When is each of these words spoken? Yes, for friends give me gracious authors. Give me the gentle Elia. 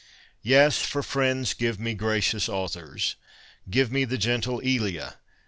Yes, 0.41 0.81
for 0.81 1.03
friends 1.03 1.53
give 1.53 1.79
me 1.79 1.93
gracious 1.93 2.49
authors. 2.49 3.17
Give 3.69 3.91
me 3.91 4.03
the 4.03 4.17
gentle 4.17 4.59
Elia. 4.61 5.17